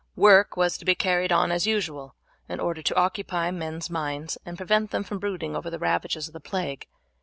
Work 0.15 0.57
was 0.57 0.79
to 0.79 0.83
be 0.85 0.95
carried 0.95 1.31
on 1.31 1.51
as 1.51 1.67
usual 1.67 2.15
in 2.49 2.59
order 2.59 2.81
to 2.81 2.95
occupy 2.95 3.51
men's 3.51 3.87
minds 3.87 4.35
and 4.47 4.57
prevent 4.57 4.89
them 4.89 5.03
from 5.03 5.19
brooding 5.19 5.55
over 5.55 5.69
the 5.69 5.77
ravages 5.77 6.25
of 6.27 6.33
the 6.33 6.39
plague. 6.39 6.87